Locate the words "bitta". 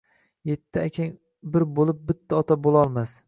2.09-2.43